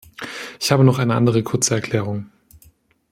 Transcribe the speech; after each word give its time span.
Ich 0.59 0.71
habe 0.71 0.83
noch 0.83 0.97
eine 0.97 1.13
andere 1.13 1.43
kurze 1.43 1.75
Erklärung. 1.75 2.31